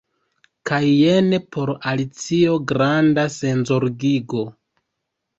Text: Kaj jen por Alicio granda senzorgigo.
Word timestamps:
Kaj 0.67 0.77
jen 0.99 1.27
por 1.55 1.71
Alicio 1.91 2.55
granda 2.71 3.25
senzorgigo. 3.35 4.41